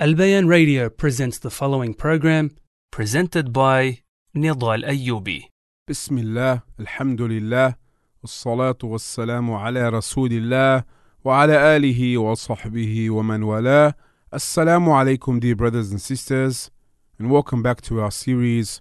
Al 0.00 0.16
Bayan 0.16 0.48
Radio 0.48 0.90
presents 0.90 1.38
the 1.38 1.50
following 1.50 1.94
program, 1.94 2.50
presented 2.90 3.52
by 3.52 4.00
Nedal 4.34 4.72
Al 4.72 4.82
Ayoubi. 4.82 5.44
بسم 5.88 6.18
الله 6.18 6.62
الحمد 6.80 7.20
لله 7.22 7.74
والصلاة 8.22 8.78
والسلام 8.82 9.52
على 9.52 9.88
رسول 9.88 10.32
الله 10.32 10.84
وعلى 11.24 11.76
آله 11.76 12.18
وصحبه 12.18 13.10
ومن 13.10 13.42
والاه 13.42 13.94
Assalamu 14.32 14.90
alaikum 14.90 15.38
dear 15.38 15.54
brothers 15.54 15.92
and 15.92 16.02
sisters 16.02 16.72
and 17.16 17.30
welcome 17.30 17.62
back 17.62 17.80
to 17.80 18.00
our 18.00 18.10
series 18.10 18.80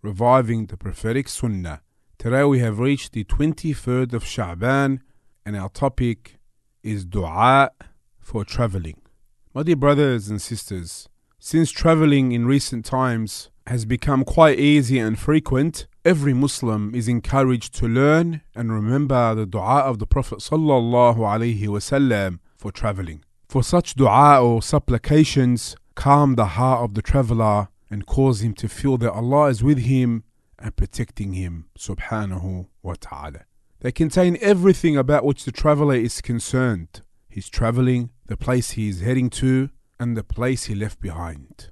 Reviving 0.00 0.66
the 0.68 0.78
Prophetic 0.78 1.28
Sunnah. 1.28 1.82
Today 2.16 2.44
we 2.44 2.60
have 2.60 2.78
reached 2.78 3.12
the 3.12 3.24
23rd 3.24 4.14
of 4.14 4.24
Sha'ban 4.24 5.00
and 5.44 5.56
our 5.58 5.68
topic 5.68 6.38
is 6.82 7.04
dua 7.04 7.70
for 8.18 8.46
traveling. 8.46 9.03
My 9.56 9.62
dear 9.62 9.76
brothers 9.76 10.28
and 10.28 10.42
sisters, 10.42 11.08
since 11.38 11.70
traveling 11.70 12.32
in 12.32 12.44
recent 12.44 12.84
times 12.84 13.50
has 13.68 13.84
become 13.84 14.24
quite 14.24 14.58
easy 14.58 14.98
and 14.98 15.16
frequent, 15.16 15.86
every 16.04 16.34
Muslim 16.34 16.92
is 16.92 17.06
encouraged 17.06 17.72
to 17.74 17.86
learn 17.86 18.40
and 18.56 18.72
remember 18.72 19.32
the 19.36 19.46
dua 19.46 19.82
of 19.82 20.00
the 20.00 20.08
Prophet 20.08 20.40
wasallam 20.40 22.40
for 22.56 22.72
traveling. 22.72 23.24
For 23.48 23.62
such 23.62 23.94
dua 23.94 24.42
or 24.42 24.60
supplications 24.60 25.76
calm 25.94 26.34
the 26.34 26.58
heart 26.58 26.82
of 26.82 26.94
the 26.94 27.02
traveler 27.02 27.68
and 27.88 28.06
cause 28.06 28.42
him 28.42 28.54
to 28.54 28.68
feel 28.68 28.98
that 28.98 29.12
Allah 29.12 29.50
is 29.50 29.62
with 29.62 29.78
him 29.78 30.24
and 30.58 30.74
protecting 30.74 31.34
him 31.34 31.66
subhanahu 31.78 32.66
wa 32.82 32.94
ta'ala. 32.98 33.44
They 33.82 33.92
contain 33.92 34.36
everything 34.40 34.96
about 34.96 35.24
which 35.24 35.44
the 35.44 35.52
traveler 35.52 35.94
is 35.94 36.20
concerned. 36.20 37.02
His 37.28 37.48
traveling, 37.48 38.10
the 38.26 38.36
place 38.36 38.72
he 38.72 38.88
is 38.88 39.00
heading 39.00 39.30
to, 39.30 39.70
and 39.98 40.16
the 40.16 40.24
place 40.24 40.64
he 40.64 40.74
left 40.74 41.00
behind. 41.00 41.70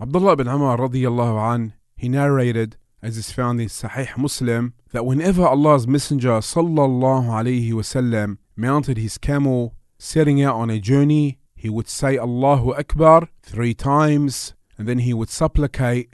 Abdullah 0.00 0.32
ibn 0.32 0.48
Umar 0.48 0.78
radiallahu 0.78 1.54
an, 1.54 1.74
he 1.96 2.08
narrated, 2.08 2.76
as 3.02 3.16
is 3.16 3.32
found 3.32 3.60
in 3.60 3.68
Sahih 3.68 4.16
Muslim, 4.16 4.74
that 4.92 5.06
whenever 5.06 5.46
Allah's 5.46 5.86
Messenger 5.86 6.40
sallallahu 6.40 7.28
alaihi 7.28 7.72
wasallam 7.72 8.38
mounted 8.56 8.98
his 8.98 9.18
camel, 9.18 9.74
setting 9.98 10.42
out 10.42 10.56
on 10.56 10.70
a 10.70 10.78
journey, 10.78 11.38
he 11.54 11.68
would 11.68 11.88
say 11.88 12.16
Allahu 12.16 12.74
Akbar 12.74 13.28
three 13.42 13.74
times, 13.74 14.54
and 14.78 14.88
then 14.88 14.98
he 15.00 15.12
would 15.14 15.30
supplicate, 15.30 16.08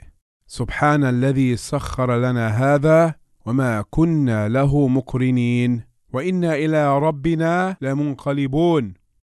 سبحان 0.49 1.03
الذي 1.03 1.57
سخر 1.57 2.17
لنا 2.17 2.47
هذا 2.47 3.15
وما 3.45 3.81
كنا 3.89 4.49
له 4.49 4.87
مقرنين 4.87 5.83
وإنا 6.13 6.55
إلى 6.55 6.99
ربنا 6.99 7.77
لمنقلبون 7.81 8.93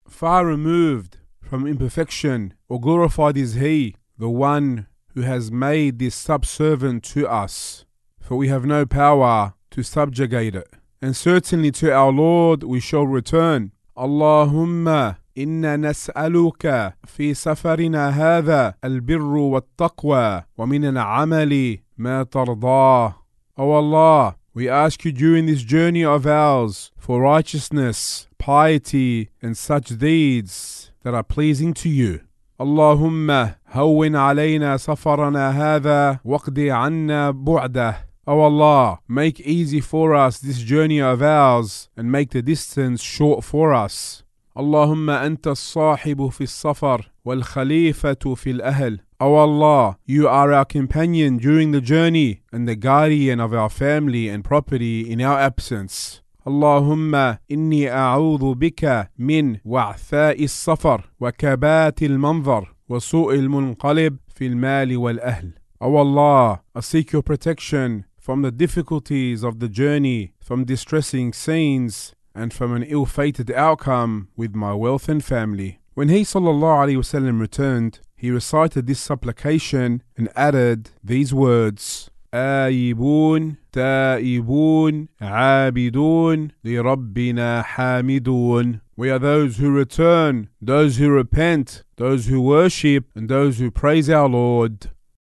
Far 0.10 0.46
removed 0.46 1.18
from 1.42 1.68
imperfection, 1.68 2.54
or 2.68 2.80
glorified 2.80 3.38
is 3.38 3.56
He, 3.56 3.96
the 4.18 4.30
one 4.30 4.88
who 5.14 5.22
has 5.22 5.52
made 5.52 6.00
this 6.00 6.16
subservient 6.16 7.04
to 7.04 7.28
us, 7.28 7.86
for 8.20 8.36
we 8.36 8.48
have 8.48 8.66
no 8.66 8.86
power 8.86 9.54
to 9.72 9.84
subjugate 9.84 10.56
it. 10.56 10.68
And 11.02 11.16
certainly 11.16 11.72
to 11.72 11.94
our 11.94 12.12
Lord 12.12 12.64
we 12.64 12.80
shall 12.80 13.06
return. 13.06 13.72
Allahumma 13.98 15.18
إنا 15.38 15.78
نسألك 15.78 16.94
في 17.06 17.34
سفرنا 17.34 18.10
هذا 18.10 18.74
البر 18.84 19.38
والتقوى 19.38 20.44
ومن 20.58 20.86
العمل 20.86 21.80
ما 21.98 22.24
ترضاه. 22.24 23.16
O 23.58 23.72
Allah, 23.72 24.36
we 24.54 24.70
ask 24.70 25.04
you 25.04 25.12
during 25.12 25.46
this 25.46 25.62
journey 25.64 26.04
of 26.06 26.26
ours 26.26 26.92
for 26.98 27.22
righteousness, 27.22 28.28
piety, 28.40 29.30
and 29.42 29.58
such 29.58 29.88
deeds 29.98 30.92
that 31.04 31.14
are 31.14 31.24
pleasing 31.24 31.74
to 31.74 31.90
you. 31.90 32.20
اللهم 32.62 33.50
هون 33.72 34.16
علينا 34.16 34.78
سفرنا 34.78 35.50
هذا 35.50 36.20
واقض 36.26 36.60
عنا 36.60 37.32
بعده. 37.32 38.06
O 38.28 38.40
Allah, 38.40 39.00
make 39.08 39.40
easy 39.42 39.82
for 39.82 40.16
us 40.16 40.40
this 40.40 40.60
journey 40.60 41.00
of 41.00 41.22
ours 41.22 41.90
and 41.96 42.12
make 42.12 42.32
the 42.32 42.42
distance 42.42 43.04
short 43.04 43.44
for 43.44 43.74
us. 43.74 44.24
اللهم 44.58 45.10
أنت 45.10 45.48
الصاحب 45.48 46.30
في 46.30 46.42
السفر 46.42 47.12
والخليفة 47.26 48.36
في 48.36 48.52
الأهل. 48.52 49.00
O 49.20 49.36
Allah, 49.36 49.98
you 50.06 50.28
are 50.28 50.52
our 50.54 50.66
companion 50.66 51.38
during 51.38 51.72
the 51.72 51.82
journey 51.82 52.42
and 52.52 52.68
the 52.68 52.76
guardian 52.76 53.40
of 53.40 53.54
our 53.54 53.70
family 53.70 54.28
and 54.28 54.44
property 54.44 55.12
in 55.12 55.22
our 55.22 55.40
absence. 55.40 56.22
اللهم 56.47 57.15
إني 57.51 57.91
أعوذ 57.91 58.55
بك 58.55 59.11
من 59.19 59.57
وعثاء 59.65 60.45
السفر 60.45 61.11
وكبات 61.21 62.03
المنظر 62.03 62.75
وسوء 62.89 63.35
المنقلب 63.35 64.17
في 64.35 64.47
المال 64.47 64.97
والأهل. 64.97 65.53
O 65.81 65.97
Allah, 65.97 66.61
I 66.75 66.81
seek 66.81 67.13
your 67.13 67.23
protection 67.23 68.05
from 68.19 68.43
the 68.43 68.51
difficulties 68.51 69.43
of 69.43 69.61
the 69.61 69.69
journey, 69.69 70.35
from 70.41 70.65
distressing 70.65 71.33
scenes, 71.33 72.15
and 72.35 72.53
from 72.53 72.75
an 72.75 72.83
ill-fated 72.83 73.51
outcome 73.51 74.29
with 74.37 74.55
my 74.55 74.75
wealth 74.75 75.09
and 75.09 75.25
family. 75.25 75.81
When 75.95 76.09
he 76.09 76.21
sallallahu 76.21 76.81
alaihi 76.85 76.99
wasallam 76.99 77.41
returned, 77.41 78.01
he 78.17 78.31
recited 78.31 78.87
this 78.87 79.01
supplication 79.01 80.03
and 80.17 80.29
added 80.37 80.91
these 81.03 81.33
words: 81.33 82.10
آيبون 82.34 83.56
تائبون 83.72 85.08
عابدون 85.22 86.48
لربنا 86.64 87.62
حامدون 87.62 88.80
We 88.98 89.10
are 89.10 89.20
those 89.20 89.58
who 89.58 89.72
return, 89.72 90.48
those 90.62 90.98
who 90.98 91.10
repent, 91.10 91.84
those 91.98 92.28
who 92.28 92.40
worship, 92.42 93.06
and 93.14 93.28
those 93.28 93.60
who 93.60 93.70
praise 93.70 94.10
our 94.10 94.30
Lord. 94.30 94.92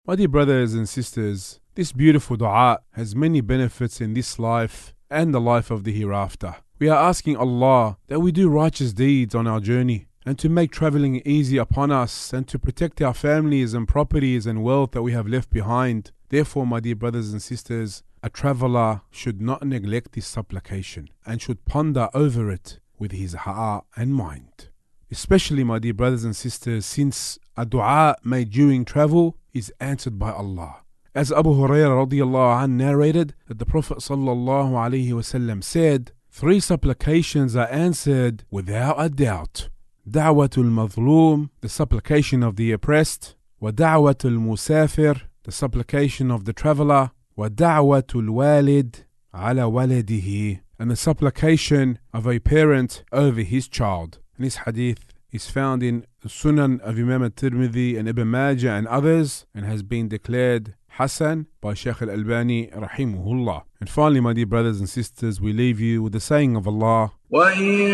My 0.06 0.16
dear 0.16 0.28
brothers 0.28 0.76
and 0.76 0.88
sisters, 0.88 1.60
this 1.74 1.92
beautiful 1.92 2.38
dua 2.38 2.80
has 2.92 3.16
many 3.16 3.42
benefits 3.42 4.00
in 4.00 4.14
this 4.14 4.38
life 4.38 4.94
and 5.10 5.34
the 5.34 5.42
life 5.42 5.72
of 5.72 5.84
the 5.84 5.92
hereafter. 5.92 6.56
We 6.80 6.90
are 6.90 7.10
asking 7.10 7.38
Allah 7.38 7.98
that 8.08 8.20
we 8.20 8.32
do 8.32 8.50
righteous 8.50 8.94
deeds 8.94 9.34
on 9.34 9.48
our 9.48 9.60
journey 9.60 10.08
and 10.26 10.38
to 10.38 10.50
make 10.50 10.72
traveling 10.72 11.22
easy 11.26 11.58
upon 11.58 11.92
us 11.92 12.34
and 12.34 12.48
to 12.50 12.60
protect 12.60 13.02
our 13.02 13.14
families 13.14 13.74
and 13.74 13.88
properties 13.88 14.46
and 14.46 14.64
wealth 14.64 14.92
that 14.92 15.02
we 15.02 15.14
have 15.14 15.28
left 15.28 15.50
behind. 15.50 16.12
Therefore, 16.33 16.67
my 16.67 16.81
dear 16.81 16.95
brothers 16.97 17.31
and 17.31 17.43
sisters, 17.43 18.03
a 18.23 18.31
traveler 18.31 19.03
should 19.11 19.43
not 19.43 19.67
neglect 19.67 20.13
this 20.13 20.27
supplication 20.27 21.11
and 21.27 21.43
should 21.43 21.67
ponder 21.67 22.09
over 22.15 22.51
it 22.51 22.79
with 22.99 23.13
his 23.13 23.35
heart 23.35 23.85
and 23.97 24.15
mind. 24.15 24.71
Especially, 25.11 25.63
my 25.63 25.79
dear 25.79 25.93
brothers 25.93 26.25
and 26.25 26.35
sisters, 26.35 26.87
since 26.87 27.39
a 27.55 27.67
dua 27.67 28.17
made 28.25 28.49
during 28.49 28.87
travel 28.87 29.37
is 29.53 29.71
answered 29.79 30.19
by 30.19 30.33
Allah. 30.33 30.77
As 31.15 31.31
Abu 31.31 31.51
Hurairah 31.51 32.09
radiallahu 32.09 32.71
narrated 32.71 33.35
that 33.49 33.59
the 33.59 33.67
Prophet 33.67 33.99
sallallahu 33.99 34.73
alaihi 34.73 35.11
wasallam 35.11 35.63
said, 35.63 36.13
Three 36.31 36.61
supplications 36.61 37.55
are 37.55 37.69
answered 37.71 38.45
without 38.51 38.97
a 38.99 39.11
doubt. 39.11 39.69
Da'watul 40.09 40.73
mazlum, 40.73 41.51
the 41.61 41.69
supplication 41.69 42.43
of 42.43 42.57
the 42.57 42.73
oppressed, 42.73 43.35
wa 43.61 43.71
da'watul 43.71 44.39
musafir, 44.39 45.25
the 45.44 45.52
supplication 45.52 46.32
of 46.32 46.46
the 46.46 46.54
traveler, 46.54 47.12
wa 47.36 47.50
da'watul 47.50 48.30
walid 48.30 49.06
ala 49.34 49.64
waladihi, 49.64 50.62
and 50.80 50.92
the 50.92 50.96
supplication 50.96 52.00
of 52.14 52.28
a 52.28 52.40
parent 52.40 53.04
over 53.12 53.42
his 53.42 53.68
child. 53.68 54.20
And 54.36 54.46
this 54.46 54.58
hadith 54.58 55.14
is 55.32 55.50
found 55.50 55.84
in 55.84 56.06
the 56.22 56.30
Sunan 56.30 56.80
of 56.82 56.98
Imam 56.98 57.24
al-Tirmidhi 57.24 57.98
and 57.98 58.08
Ibn 58.08 58.28
Majah 58.28 58.72
and 58.72 58.88
others 58.88 59.46
and 59.54 59.66
has 59.66 59.84
been 59.84 60.08
declared 60.08 60.76
Hassan 60.92 61.48
by 61.62 61.74
Shaykh 61.74 62.02
al-Albani 62.02 62.68
rahimahullah. 62.68 63.64
And 63.80 63.90
finally, 63.90 64.20
my 64.20 64.34
dear 64.34 64.48
brothers 64.48 64.80
and 64.80 64.90
sisters, 64.90 65.40
we 65.40 65.54
leave 65.54 65.80
you 65.80 66.02
with 66.02 66.14
the 66.14 66.20
saying 66.20 66.56
of 66.56 66.68
Allah. 66.68 67.12
وإن 67.32 67.88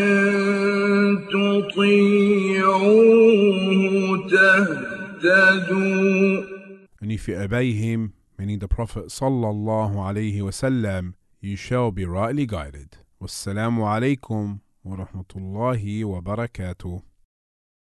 تطيعوه 1.32 2.94
تهتدوا 5.24 5.74
And 6.46 6.47
if 7.11 7.29
you 7.29 7.37
obey 7.37 7.73
him, 7.73 8.15
meaning 8.39 8.59
the 8.59 8.69
Prophet 8.69 9.07
sallallahu 9.07 9.95
alaihi 9.95 10.39
wasallam, 10.41 11.15
you 11.41 11.57
shall 11.57 11.91
be 11.91 12.05
rightly 12.05 12.47
guided. 12.47 12.99
Wassalamu 13.21 13.83
alaikum 13.85 14.61
wa 14.85 14.97
rahmatullahi 14.97 16.05
wa 16.05 16.21
barakatuh. 16.21 17.03